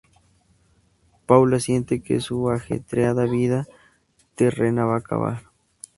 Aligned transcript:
Paula 1.27 1.59
siente 1.59 2.01
que 2.01 2.21
su 2.21 2.49
ajetreada 2.49 3.25
vida 3.25 3.67
terrena 4.35 4.83
va 4.85 4.95
a 4.95 4.97
acabar. 4.97 5.43